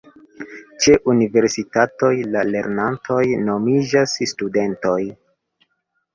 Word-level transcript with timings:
Ĉe 0.85 0.95
universitatoj 1.11 2.09
la 2.37 2.43
lernantoj 2.55 3.21
nomiĝas 3.51 4.19
studentoj. 4.35 4.99